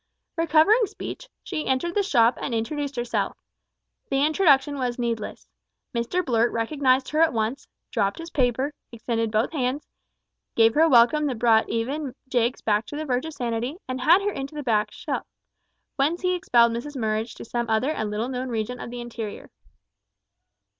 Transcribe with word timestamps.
Recovering 0.35 0.87
speech, 0.87 1.29
she 1.43 1.67
entered 1.67 1.93
the 1.93 2.01
shop 2.01 2.35
and 2.41 2.55
introduced 2.55 2.95
herself. 2.95 3.37
The 4.09 4.25
introduction 4.25 4.79
was 4.79 4.97
needless. 4.97 5.47
Mr 5.93 6.25
Blurt 6.25 6.51
recognised 6.51 7.09
her 7.09 7.21
at 7.21 7.33
once, 7.33 7.67
dropped 7.91 8.17
his 8.17 8.31
paper, 8.31 8.73
extended 8.91 9.29
both 9.31 9.51
hands, 9.51 9.85
gave 10.55 10.73
her 10.73 10.81
a 10.81 10.89
welcome 10.89 11.27
that 11.27 11.37
brought 11.37 11.69
even 11.69 12.15
Jiggs 12.27 12.61
back 12.61 12.87
to 12.87 12.95
the 12.95 13.05
verge 13.05 13.27
of 13.27 13.35
sanity, 13.35 13.77
and 13.87 14.01
had 14.01 14.23
her 14.23 14.31
into 14.31 14.55
the 14.55 14.63
back 14.63 14.89
shop, 14.89 15.27
whence 15.97 16.21
he 16.21 16.33
expelled 16.33 16.71
Mrs 16.71 16.97
Murridge 16.97 17.35
to 17.35 17.45
some 17.45 17.69
other 17.69 17.91
and 17.91 18.09
little 18.09 18.27
known 18.27 18.49
region 18.49 18.79
of 18.79 18.89
the 18.89 19.01
interior. 19.01 19.51